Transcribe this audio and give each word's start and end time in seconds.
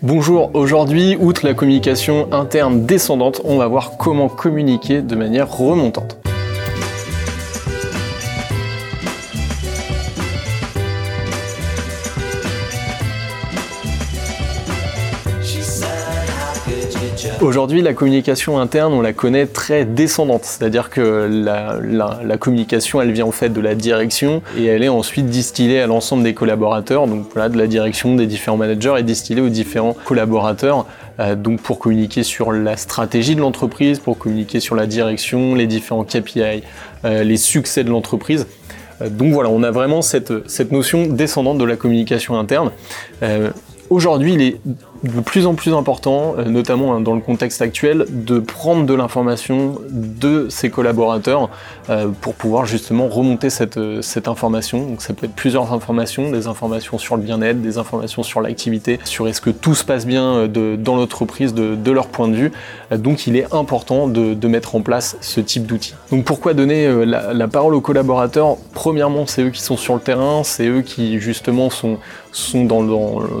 Bonjour, 0.00 0.52
aujourd'hui, 0.54 1.16
outre 1.18 1.44
la 1.44 1.54
communication 1.54 2.32
interne 2.32 2.86
descendante, 2.86 3.40
on 3.42 3.58
va 3.58 3.66
voir 3.66 3.96
comment 3.98 4.28
communiquer 4.28 5.02
de 5.02 5.16
manière 5.16 5.50
remontante. 5.50 6.18
Aujourd'hui, 17.40 17.82
la 17.82 17.94
communication 17.94 18.58
interne, 18.58 18.92
on 18.92 19.00
la 19.00 19.12
connaît 19.12 19.46
très 19.46 19.84
descendante, 19.84 20.44
c'est-à-dire 20.44 20.90
que 20.90 21.28
la, 21.30 22.36
communication, 22.38 23.00
elle 23.00 23.12
vient 23.12 23.26
en 23.26 23.32
fait 23.32 23.48
de 23.48 23.60
la 23.60 23.74
direction 23.74 24.42
et 24.56 24.66
elle 24.66 24.82
est 24.82 24.88
ensuite 24.88 25.26
distillée 25.26 25.80
à 25.80 25.86
l'ensemble 25.86 26.22
des 26.22 26.34
collaborateurs, 26.34 27.06
donc 27.06 27.26
voilà, 27.32 27.48
de 27.48 27.58
la 27.58 27.66
direction 27.66 28.14
des 28.14 28.26
différents 28.26 28.56
managers 28.56 28.94
et 28.98 29.02
distillée 29.02 29.40
aux 29.40 29.48
différents 29.48 29.96
collaborateurs, 30.04 30.86
euh, 31.20 31.34
donc 31.34 31.60
pour 31.60 31.78
communiquer 31.78 32.22
sur 32.22 32.52
la 32.52 32.76
stratégie 32.76 33.34
de 33.34 33.40
l'entreprise, 33.40 33.98
pour 33.98 34.18
communiquer 34.18 34.60
sur 34.60 34.74
la 34.74 34.86
direction, 34.86 35.54
les 35.54 35.66
différents 35.66 36.04
KPI, 36.04 36.62
euh, 37.04 37.24
les 37.24 37.36
succès 37.36 37.84
de 37.84 37.90
l'entreprise. 37.90 38.46
Euh, 39.02 39.08
donc 39.08 39.32
voilà, 39.32 39.48
on 39.50 39.62
a 39.62 39.70
vraiment 39.70 40.02
cette, 40.02 40.48
cette 40.48 40.72
notion 40.72 41.06
descendante 41.06 41.58
de 41.58 41.64
la 41.64 41.76
communication 41.76 42.38
interne. 42.38 42.70
Aujourd'hui, 43.90 44.34
il 44.34 44.42
est 44.42 44.60
de 45.04 45.20
plus 45.20 45.46
en 45.46 45.54
plus 45.54 45.74
important, 45.74 46.34
euh, 46.38 46.44
notamment 46.44 46.94
hein, 46.94 47.00
dans 47.00 47.14
le 47.14 47.20
contexte 47.20 47.62
actuel, 47.62 48.06
de 48.08 48.40
prendre 48.40 48.84
de 48.84 48.94
l'information 48.94 49.78
de 49.90 50.48
ses 50.48 50.70
collaborateurs 50.70 51.50
euh, 51.88 52.08
pour 52.20 52.34
pouvoir 52.34 52.66
justement 52.66 53.06
remonter 53.08 53.50
cette, 53.50 53.76
euh, 53.76 54.02
cette 54.02 54.26
information. 54.26 54.84
Donc 54.84 55.02
ça 55.02 55.14
peut 55.14 55.26
être 55.26 55.34
plusieurs 55.34 55.72
informations, 55.72 56.30
des 56.30 56.46
informations 56.46 56.98
sur 56.98 57.16
le 57.16 57.22
bien-être, 57.22 57.62
des 57.62 57.78
informations 57.78 58.22
sur 58.22 58.40
l'activité, 58.40 58.98
sur 59.04 59.28
est-ce 59.28 59.40
que 59.40 59.50
tout 59.50 59.74
se 59.74 59.84
passe 59.84 60.06
bien 60.06 60.48
dans 60.48 60.96
l'entreprise 60.96 61.54
de, 61.54 61.90
leur 61.90 62.08
point 62.08 62.28
de 62.28 62.34
vue. 62.34 62.52
Donc 62.92 63.26
il 63.26 63.36
est 63.36 63.52
important 63.54 64.08
de, 64.08 64.48
mettre 64.48 64.74
en 64.74 64.80
place 64.80 65.16
ce 65.20 65.40
type 65.40 65.66
d'outils. 65.66 65.94
Donc 66.10 66.24
pourquoi 66.24 66.54
donner 66.54 67.04
la, 67.04 67.48
parole 67.48 67.74
aux 67.74 67.80
collaborateurs? 67.80 68.56
Premièrement, 68.72 69.26
c'est 69.26 69.42
eux 69.42 69.50
qui 69.50 69.62
sont 69.62 69.76
sur 69.76 69.94
le 69.94 70.00
terrain, 70.00 70.42
c'est 70.44 70.66
eux 70.66 70.82
qui 70.82 71.20
justement 71.20 71.70
sont, 71.70 71.98
sont 72.32 72.64
dans, 72.64 72.82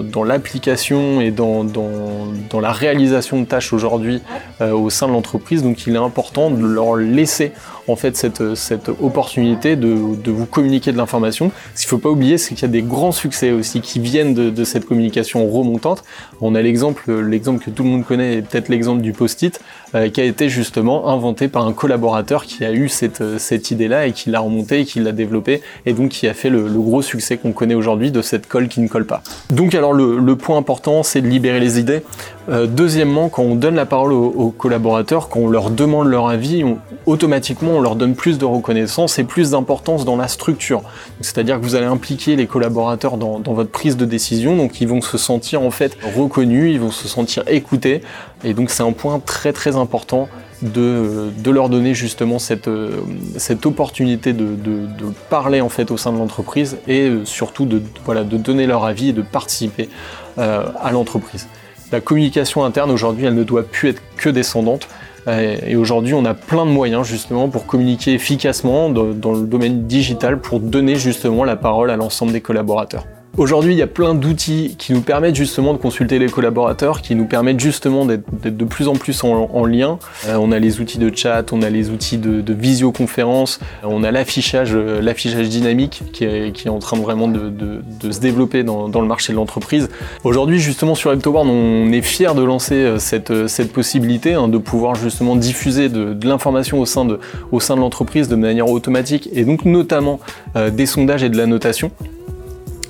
dans 0.02 0.24
l'application 0.24 1.20
et 1.20 1.30
dans 1.30 1.47
dans, 1.64 2.60
la 2.60 2.72
réalisation 2.72 3.40
de 3.40 3.46
tâches 3.46 3.72
aujourd'hui 3.72 4.22
euh, 4.60 4.72
au 4.72 4.90
sein 4.90 5.06
de 5.08 5.12
l'entreprise. 5.12 5.62
Donc 5.62 5.86
il 5.86 5.94
est 5.94 5.98
important 5.98 6.27
de 6.32 6.66
leur 6.66 6.96
laisser 6.96 7.52
en 7.88 7.96
fait 7.96 8.16
cette, 8.16 8.54
cette 8.54 8.88
opportunité 8.88 9.76
de, 9.76 9.88
vous 9.88 10.46
communiquer 10.46 10.92
de 10.92 10.96
l'information. 10.96 11.50
Ce 11.74 11.80
qu'il 11.80 11.88
faut 11.88 11.98
pas 11.98 12.10
oublier, 12.10 12.38
c'est 12.38 12.54
qu'il 12.54 12.62
y 12.62 12.70
a 12.70 12.72
des 12.72 12.82
grands 12.82 13.12
succès 13.12 13.50
aussi 13.50 13.80
qui 13.80 13.98
viennent 13.98 14.34
de, 14.34 14.64
cette 14.64 14.84
communication 14.84 15.48
remontante. 15.48 16.04
On 16.40 16.54
a 16.54 16.60
l'exemple, 16.60 17.10
l'exemple 17.22 17.64
que 17.64 17.70
tout 17.70 17.82
le 17.82 17.88
monde 17.88 18.04
connaît, 18.04 18.42
peut-être 18.42 18.68
l'exemple 18.68 19.00
du 19.00 19.12
post-it, 19.12 19.60
euh, 19.94 20.10
qui 20.10 20.20
a 20.20 20.24
été 20.24 20.48
justement 20.50 21.08
inventé 21.08 21.48
par 21.48 21.66
un 21.66 21.72
collaborateur 21.72 22.44
qui 22.44 22.64
a 22.64 22.72
eu 22.72 22.88
cette, 22.88 23.38
cette 23.38 23.70
idée-là 23.70 24.06
et 24.06 24.12
qui 24.12 24.30
l'a 24.30 24.40
remonté 24.40 24.80
et 24.80 24.84
qui 24.84 25.00
l'a 25.00 25.12
développé 25.12 25.62
et 25.86 25.94
donc 25.94 26.10
qui 26.10 26.28
a 26.28 26.34
fait 26.34 26.50
le, 26.50 26.68
gros 26.68 27.02
succès 27.02 27.38
qu'on 27.38 27.52
connaît 27.52 27.74
aujourd'hui 27.74 28.10
de 28.10 28.20
cette 28.20 28.46
colle 28.46 28.68
qui 28.68 28.80
ne 28.80 28.88
colle 28.88 29.06
pas. 29.06 29.22
Donc 29.50 29.74
alors 29.74 29.94
le, 29.94 30.18
le 30.18 30.36
point 30.36 30.58
important, 30.58 31.02
c'est 31.02 31.22
de 31.22 31.26
libérer 31.26 31.60
les 31.60 31.78
idées. 31.80 32.02
Euh, 32.48 32.66
deuxièmement, 32.66 33.28
quand 33.28 33.42
on 33.42 33.54
donne 33.54 33.74
la 33.74 33.84
parole 33.84 34.12
aux, 34.12 34.50
collaborateurs, 34.50 35.28
quand 35.28 35.40
on 35.40 35.48
leur 35.48 35.70
demande 35.70 36.08
leur 36.08 36.28
avis, 36.28 36.64
automatiquement 37.04 37.72
on 37.72 37.80
leur 37.80 37.94
donne 37.94 38.14
plus 38.14 38.38
de 38.38 38.44
reconnaissance 38.46 39.18
et 39.18 39.24
plus 39.24 39.50
d'importance 39.50 40.04
dans 40.04 40.16
la 40.16 40.28
structure. 40.28 40.82
C'est-à-dire 41.20 41.58
que 41.58 41.64
vous 41.64 41.74
allez 41.74 41.86
impliquer 41.86 42.36
les 42.36 42.46
collaborateurs 42.46 43.18
dans, 43.18 43.40
votre 43.40 43.70
prise 43.70 43.96
de 43.96 44.04
décision, 44.04 44.56
donc 44.56 44.80
ils 44.80 44.88
vont 44.88 45.02
se 45.02 45.18
sentir 45.18 45.62
en 45.62 45.70
fait 45.70 45.96
reconnus, 46.16 46.72
ils 46.72 46.80
vont 46.80 46.90
se 46.90 47.06
sentir 47.06 47.42
écoutés, 47.48 48.00
et 48.44 48.54
donc 48.54 48.70
c'est 48.70 48.82
un 48.82 48.92
point 48.92 49.20
très 49.20 49.52
très 49.52 49.76
important 49.76 50.28
de, 50.62 51.30
leur 51.50 51.68
donner 51.68 51.94
justement 51.94 52.38
cette, 52.38 52.70
cette 53.36 53.66
opportunité 53.66 54.32
de, 54.32 54.46
parler 55.28 55.60
en 55.60 55.68
fait 55.68 55.90
au 55.90 55.96
sein 55.96 56.12
de 56.12 56.18
l'entreprise 56.18 56.78
et 56.88 57.10
surtout 57.24 57.66
de, 57.66 57.82
donner 58.38 58.66
leur 58.66 58.84
avis 58.84 59.10
et 59.10 59.12
de 59.12 59.22
participer 59.22 59.88
euh, 60.38 60.66
à 60.80 60.92
l'entreprise. 60.92 61.46
La 61.90 62.00
communication 62.00 62.64
interne 62.64 62.90
aujourd'hui, 62.90 63.24
elle 63.24 63.34
ne 63.34 63.44
doit 63.44 63.62
plus 63.62 63.90
être 63.90 64.02
que 64.16 64.28
descendante. 64.28 64.88
Et 65.26 65.76
aujourd'hui, 65.76 66.14
on 66.14 66.24
a 66.24 66.32
plein 66.32 66.64
de 66.64 66.70
moyens 66.70 67.06
justement 67.06 67.48
pour 67.48 67.66
communiquer 67.66 68.14
efficacement 68.14 68.88
dans, 68.88 69.32
le 69.32 69.46
domaine 69.46 69.86
digital 69.86 70.40
pour 70.40 70.58
donner 70.58 70.96
justement 70.96 71.44
la 71.44 71.56
parole 71.56 71.90
à 71.90 71.96
l'ensemble 71.96 72.32
des 72.32 72.40
collaborateurs. 72.40 73.04
Aujourd'hui, 73.36 73.72
il 73.72 73.78
y 73.78 73.82
a 73.82 73.86
plein 73.86 74.14
d'outils 74.14 74.74
qui 74.78 74.92
nous 74.92 75.00
permettent 75.00 75.36
justement 75.36 75.72
de 75.72 75.78
consulter 75.78 76.18
les 76.18 76.26
collaborateurs, 76.28 77.02
qui 77.02 77.14
nous 77.14 77.26
permettent 77.26 77.60
justement 77.60 78.04
d'être 78.04 78.26
de 78.42 78.64
plus 78.64 78.88
en 78.88 78.94
plus 78.94 79.22
en, 79.22 79.64
lien. 79.64 79.98
Euh, 80.26 80.36
on 80.40 80.50
a 80.50 80.58
les 80.58 80.80
outils 80.80 80.98
de 80.98 81.14
chat, 81.14 81.52
on 81.52 81.62
a 81.62 81.70
les 81.70 81.90
outils 81.90 82.18
de, 82.18 82.52
visioconférence, 82.52 83.60
on 83.84 84.02
a 84.02 84.10
l'affichage, 84.10 84.70
euh, 84.74 85.00
dynamique 85.48 86.02
qui 86.12 86.24
est, 86.24 86.68
en 86.68 86.80
train 86.80 86.96
vraiment 86.96 87.28
de, 87.28 88.10
se 88.10 88.18
développer 88.18 88.64
dans, 88.64 88.88
le 88.88 89.06
marché 89.06 89.32
de 89.32 89.38
l'entreprise. 89.38 89.88
Aujourd'hui, 90.24 90.58
justement, 90.58 90.96
sur 90.96 91.12
Heptoboard, 91.12 91.46
on 91.48 91.92
est 91.92 92.02
fier 92.02 92.34
de 92.34 92.42
lancer 92.42 92.74
euh, 92.74 92.98
cette, 92.98 93.72
possibilité 93.72 94.34
hein, 94.34 94.48
de 94.48 94.58
pouvoir 94.58 94.96
justement 94.96 95.36
diffuser 95.36 95.88
de, 95.88 96.26
l'information 96.26 96.80
au 96.80 96.86
sein 96.86 97.04
de 97.04 97.80
l'entreprise 97.80 98.28
de 98.28 98.36
manière 98.36 98.68
automatique 98.68 99.28
et 99.32 99.44
donc 99.44 99.64
notamment 99.64 100.18
des 100.72 100.86
sondages 100.86 101.22
et 101.22 101.28
de 101.28 101.36
la 101.36 101.46
notation. 101.46 101.92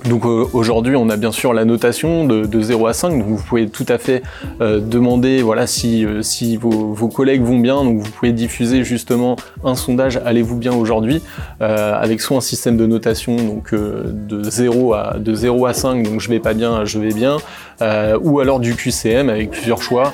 Donc 0.04 0.25
euh, 0.25 0.44
aujourd'hui, 0.53 0.97
on 0.97 1.09
a 1.09 1.16
bien 1.16 1.32
sûr 1.32 1.53
la 1.53 1.64
notation 1.64 2.25
de, 2.25 2.60
0 2.60 2.86
à 2.86 2.92
5, 2.92 3.10
donc 3.10 3.25
vous 3.26 3.42
pouvez 3.42 3.69
tout 3.69 3.86
à 3.88 3.98
fait 3.98 4.22
euh, 4.60 4.81
demander 4.81 5.42
voilà, 5.42 5.66
si, 5.66 6.04
euh, 6.04 6.22
vos, 6.60 7.09
collègues 7.09 7.42
vont 7.42 7.59
bien, 7.59 7.82
donc 7.82 7.98
vous 7.98 8.10
pouvez 8.10 8.32
diffuser 8.32 8.84
justement 8.84 9.37
un 9.64 9.75
sondage 9.75 10.20
allez-vous 10.25 10.56
bien 10.56 10.72
aujourd'hui, 10.72 11.22
avec 11.60 12.20
soit 12.20 12.37
un 12.37 12.41
système 12.41 12.76
de 12.76 12.87
notation 12.87 13.37
donc, 13.37 13.75
de, 13.75 14.42
0 14.42 14.94
à, 14.94 15.16
de 15.19 15.34
0 15.34 15.66
à 15.66 15.72
5, 15.72 16.03
donc 16.04 16.20
je 16.20 16.28
vais 16.28 16.38
pas 16.38 16.54
bien, 16.54 16.84
je 16.84 16.98
vais 16.98 17.12
bien, 17.12 17.38
ou 18.20 18.41
alors 18.41 18.60
du 18.60 18.75
QCM 18.75 19.28
avec 19.28 19.50
plusieurs 19.50 19.82
choix, 19.82 20.12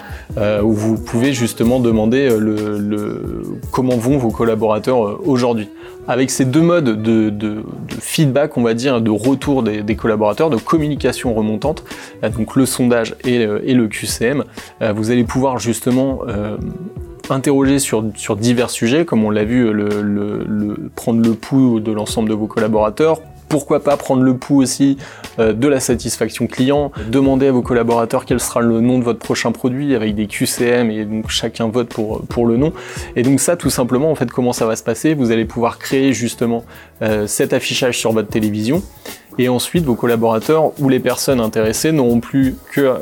où 0.63 0.73
vous 0.73 0.97
pouvez 0.97 1.33
justement 1.33 1.81
demander 1.81 2.29
le, 2.39 3.43
comment 3.71 3.97
vont 3.97 4.19
vos 4.19 4.31
collaborateurs 4.31 5.21
aujourd'hui. 5.29 5.69
Avec 6.07 6.31
ces 6.31 6.45
deux 6.45 6.61
modes 6.61 7.03
de, 7.03 7.63
feedback, 8.01 8.59
on 8.59 8.63
va 8.63 8.75
dire, 8.75 9.01
de 9.01 9.11
retour 9.11 9.63
des, 9.63 9.83
collaborateurs, 9.93 10.51
de 10.51 10.57
communication 10.57 11.35
remontante, 11.35 11.85
euh, 12.23 12.29
donc 12.29 12.57
le 12.57 12.67
sondage 12.67 13.17
et, 13.25 13.45
le 13.47 13.89
QCM, 13.89 14.45
euh, 14.83 14.93
vous 14.93 15.11
allez 15.11 15.25
pouvoir 15.25 15.59
justement 15.59 16.21
euh, 16.29 16.57
interroger 17.31 17.79
sur, 17.79 18.03
divers 18.37 18.71
sujets, 18.71 19.05
comme 19.05 19.25
on 19.25 19.31
l'a 19.31 19.45
vu, 19.45 19.71
prendre 20.95 21.23
le 21.23 21.35
pouls 21.35 21.81
de 21.81 21.93
l'ensemble 21.93 22.29
de 22.29 22.35
vos 22.35 22.47
collaborateurs, 22.47 23.21
pourquoi 23.55 23.81
pas 23.81 23.97
prendre 23.97 24.23
le 24.23 24.37
pouls 24.37 24.63
aussi 24.63 24.97
euh, 25.39 25.53
de 25.53 25.69
la 25.69 25.81
satisfaction 25.81 26.49
client, 26.49 26.91
demander 27.09 27.47
à 27.47 27.53
vos 27.53 27.63
collaborateurs 27.63 28.25
quel 28.25 28.41
sera 28.41 28.61
le 28.61 28.81
nom 28.81 28.99
de 28.99 29.05
votre 29.05 29.21
prochain 29.21 29.53
produit 29.53 29.95
avec 29.95 30.17
des 30.17 30.27
QCM 30.27 30.91
et 30.91 31.05
donc 31.05 31.31
chacun 31.31 31.69
vote 31.69 31.89
pour, 31.89 32.23
pour 32.27 32.47
le 32.47 32.57
nom. 32.57 32.73
Et 33.15 33.23
donc 33.23 33.41
ça 33.41 33.57
tout 33.57 33.71
simplement 33.71 34.11
en 34.11 34.17
fait 34.17 34.31
comment 34.31 34.53
ça 34.53 34.67
va 34.67 34.75
se 34.75 34.83
passer, 34.83 35.15
vous 35.15 35.31
allez 35.31 35.45
pouvoir 35.45 35.79
créer 35.79 36.13
justement 36.13 36.65
euh, 37.03 37.29
cet 37.29 37.53
affichage 37.53 37.97
sur 37.97 38.11
votre 38.11 38.29
télévision 38.29 38.83
et 39.39 39.49
ensuite 39.49 39.85
vos 39.85 39.95
collaborateurs 39.95 40.73
ou 40.81 40.89
les 40.89 41.01
personnes 41.01 41.41
intéressées 41.41 41.93
n'auront 41.93 42.21
plus 42.21 42.57
euh, 42.79 42.99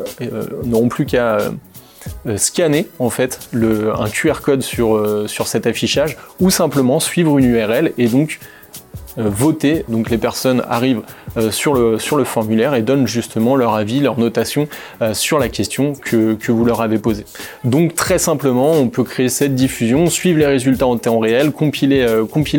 qu'à 1.06 1.38
scanner 2.36 2.88
en 2.98 3.10
fait 3.10 3.48
un 3.54 4.08
QR 4.08 4.40
code 4.42 4.62
sur, 4.62 5.28
sur 5.28 5.46
cet 5.46 5.66
affichage 5.66 6.16
ou 6.40 6.50
simplement 6.50 6.98
suivre 6.98 7.38
une 7.38 7.44
URL 7.44 7.92
et 7.96 8.08
donc 8.08 8.40
euh, 8.40 8.61
voter. 9.16 9.84
Donc 9.88 10.10
les 10.10 10.18
personnes 10.18 10.62
arrivent 10.68 11.02
euh, 11.36 11.50
sur, 11.50 11.74
le, 11.74 11.98
sur 11.98 12.16
le 12.16 12.24
formulaire 12.24 12.74
et 12.74 12.82
donnent 12.82 13.06
justement 13.06 13.56
leur 13.56 13.74
avis, 13.74 14.00
leur 14.00 14.18
notation 14.18 14.68
euh, 15.00 15.14
sur 15.14 15.38
la 15.38 15.48
question 15.48 15.94
que, 15.94 16.36
vous 16.48 16.64
leur 16.64 16.82
avez 16.82 16.98
posée. 16.98 17.24
Donc 17.64 17.94
très 17.94 18.18
simplement, 18.18 18.72
on 18.72 18.88
peut 18.88 19.04
créer 19.04 19.30
cette 19.30 19.54
diffusion, 19.54 20.06
suivre 20.08 20.38
les 20.38 20.46
résultats 20.46 20.86
en 20.86 20.98
temps 20.98 21.18
réel, 21.18 21.50
compiler, 21.50 22.06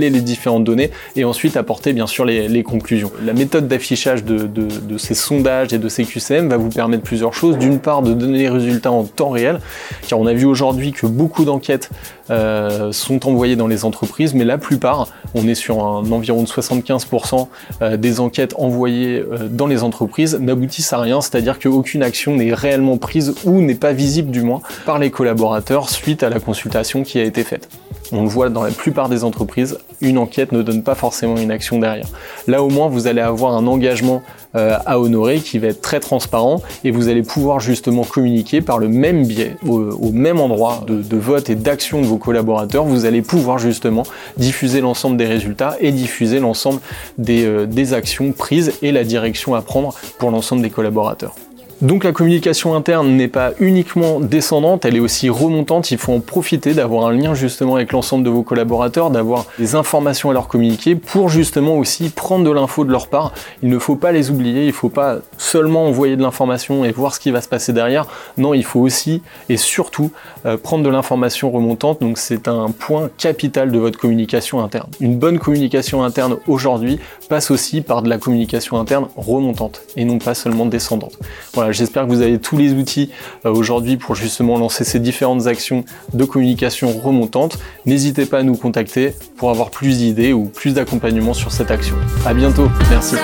les 0.10 0.22
différentes 0.22 0.64
données 0.64 0.90
et 1.16 1.26
ensuite 1.26 1.58
apporter 1.58 1.94
bien 1.94 2.08
sûr 2.08 2.26
les, 2.26 2.64
conclusions. 2.64 3.12
La 3.24 3.34
méthode 3.34 3.68
d'affichage 3.68 4.24
de, 4.24 4.98
ces 4.98 5.14
sondages 5.14 5.74
et 5.74 5.78
de 5.78 5.90
ces 5.90 6.06
QCM 6.06 6.50
va 6.50 6.58
vous 6.58 6.70
permettre 6.70 7.04
plusieurs 7.04 7.34
choses. 7.34 7.58
D'une 7.58 7.80
part, 7.80 8.02
de 8.02 8.14
donner 8.14 8.40
les 8.40 8.50
résultats 8.50 8.92
en 8.92 9.04
temps 9.04 9.30
réel, 9.30 9.60
car 10.08 10.20
on 10.20 10.26
a 10.26 10.34
vu 10.34 10.46
aujourd'hui 10.46 10.92
que 10.92 11.06
beaucoup 11.06 11.46
d'enquêtes 11.46 11.90
sont 12.30 13.28
envoyées 13.28 13.56
dans 13.56 13.68
les 13.68 13.86
entreprises, 13.86 14.34
mais 14.34 14.46
la 14.46 14.58
plupart, 14.58 15.08
on 15.36 15.48
est 15.48 15.56
sur 15.56 15.84
un 15.84 16.12
environ 16.12 16.44
75% 16.44 17.48
euh, 17.82 17.98
des 17.98 18.20
enquêtes 18.20 18.54
envoyées 18.58 19.20
euh, 19.20 19.48
dans 19.50 19.68
les 19.68 19.84
entreprises 19.84 20.38
n'aboutissent 20.40 20.94
à 20.94 21.00
rien, 21.00 21.22
c'est-à-dire 21.22 21.60
qu'aucune 21.60 22.04
action 22.04 22.36
n'est 22.36 22.54
réellement 22.54 22.98
prise 22.98 23.36
ou 23.46 23.62
n'est 23.62 23.76
pas 23.76 23.94
visible 23.94 24.32
du 24.32 24.42
moins 24.42 24.62
par 24.86 25.00
les 25.00 25.12
collaborateurs 25.12 25.90
suite 25.90 26.24
à 26.24 26.30
la 26.30 26.40
consultation 26.40 27.04
qui 27.04 27.20
a 27.20 27.24
été 27.24 27.44
faite. 27.44 27.70
On 28.12 28.24
le 28.24 28.28
voit 28.28 28.50
dans 28.50 28.64
la 28.64 28.72
plupart 28.72 29.10
des 29.10 29.24
entreprises, 29.24 29.78
une 30.02 30.18
enquête 30.18 30.52
ne 30.52 30.62
donne 30.62 30.84
pas 30.84 30.96
forcément 30.96 31.38
une 31.38 31.52
action 31.52 31.80
derrière. 31.80 32.08
Là 32.48 32.62
au 32.62 32.70
moins 32.70 32.88
vous 32.88 33.08
allez 33.08 33.22
avoir 33.22 33.56
un 33.56 33.66
engagement 33.66 34.22
euh, 34.56 34.78
à 34.86 35.00
honorer 35.00 35.40
qui 35.40 35.58
va 35.58 35.68
être 35.68 35.82
très 35.82 36.00
transparent 36.00 36.62
et 36.84 36.92
vous 36.92 37.08
allez 37.08 37.24
pouvoir 37.24 37.60
justement 37.60 38.04
communiquer 38.04 38.62
par 38.62 38.78
le 38.78 38.88
même 38.88 39.26
biais, 39.26 39.56
au, 39.68 40.12
même 40.12 40.40
endroit 40.40 40.84
de, 40.86 41.18
vote 41.18 41.50
et 41.50 41.56
d'action 41.56 42.02
de 42.02 42.06
vos 42.06 42.18
collaborateurs, 42.18 42.84
vous 42.84 43.06
allez 43.06 43.22
pouvoir 43.22 43.58
justement 43.58 44.04
diffuser 44.38 44.82
l'ensemble 44.82 45.18
des 45.18 45.26
résultats 45.26 45.76
et 45.80 45.92
diffuser 45.92 46.40
l'ensemble 46.40 46.82
des, 47.18 47.46
euh, 47.46 47.66
des 47.66 47.94
actions 47.94 48.32
prises 48.32 48.74
et 48.82 48.92
la 48.92 49.04
direction 49.04 49.56
à 49.56 49.62
prendre 49.62 49.96
pour 50.20 50.30
l'ensemble 50.30 50.62
des 50.62 50.70
collaborateurs. 50.70 51.36
Donc 51.84 52.06
la 52.06 52.14
communication 52.14 52.76
interne 52.76 53.10
n'est 53.18 53.28
pas 53.28 53.52
uniquement 53.60 54.22
descendante, 54.22 54.86
elle 54.86 54.96
est 54.96 55.02
aussi 55.02 55.30
remontante, 55.30 55.92
il 55.92 55.98
faut 55.98 56.14
en 56.14 56.22
profiter 56.22 56.74
d'avoir 56.74 57.08
un 57.08 57.12
lien 57.12 57.34
justement 57.34 57.76
avec 57.76 57.92
l'ensemble 57.92 58.24
de 58.24 58.30
vos 58.30 58.42
collaborateurs, 58.42 59.10
d'avoir 59.10 59.48
des 59.60 59.76
informations 59.76 60.30
à 60.30 60.34
leur 60.34 60.48
communiquer 60.48 60.96
pour 60.96 61.28
justement 61.28 61.76
aussi 61.76 62.10
prendre 62.10 62.46
de 62.46 62.52
l'info 62.52 62.86
de 62.86 62.92
leur 62.92 63.08
part. 63.08 63.34
Il 63.64 63.68
ne 63.68 63.78
faut 63.80 63.98
pas 63.98 64.14
les 64.14 64.32
oublier, 64.32 64.62
il 64.62 64.68
ne 64.68 64.72
faut 64.72 64.88
pas 64.88 65.18
seulement 65.44 65.86
envoyer 65.86 66.16
de 66.16 66.22
l'information 66.22 66.86
et 66.86 66.92
voir 66.92 67.14
ce 67.14 67.20
qui 67.20 67.32
va 67.32 67.42
se 67.42 67.48
passer 67.48 67.74
derrière. 67.74 68.08
Non, 68.38 68.54
il 68.54 68.64
faut 68.64 68.80
aussi 68.80 69.22
et 69.50 69.58
surtout 69.58 70.12
euh, 70.46 70.58
prendre 70.58 70.84
de 70.84 70.90
l'information 70.90 71.52
remontante, 71.52 72.02
donc 72.02 72.18
c'est 72.18 72.48
un 72.48 72.72
point 72.72 73.10
capital 73.18 73.72
de 73.72 73.78
votre 73.78 74.00
communication 74.00 74.64
interne. 74.64 74.90
Une 75.00 75.18
bonne 75.18 75.40
communication 75.40 76.04
interne 76.04 76.38
aujourd'hui 76.48 77.00
passe 77.30 77.52
aussi 77.52 77.82
par 77.82 78.02
de 78.02 78.10
la 78.10 78.18
communication 78.18 78.80
interne 78.80 79.08
remontante 79.18 79.82
et 79.98 80.06
non 80.06 80.18
pas 80.18 80.34
seulement 80.34 80.66
descendante. 80.66 81.20
Voilà, 81.54 81.72
j'espère 81.72 82.04
que 82.04 82.10
vous 82.10 82.22
avez 82.22 82.40
tous 82.40 82.58
les 82.58 82.74
outils 82.74 83.12
euh, 83.46 83.52
aujourd'hui 83.52 83.98
pour 83.98 84.16
justement 84.16 84.58
lancer 84.58 84.86
ces 84.86 85.00
différentes 85.00 85.48
actions 85.48 85.84
de 86.14 86.24
communication 86.24 86.98
remontante. 86.98 87.60
N'hésitez 87.86 88.26
pas 88.26 88.40
à 88.40 88.44
nous 88.44 88.56
contacter 88.56 89.14
pour 89.36 89.50
avoir 89.50 89.72
plus 89.72 89.98
d'idées 89.98 90.32
ou 90.32 90.46
plus 90.46 90.74
d'accompagnement 90.74 91.34
sur 91.34 91.52
cette 91.52 91.72
action. 91.72 91.96
À 92.26 92.34
bientôt, 92.34 92.70
merci. 92.90 93.16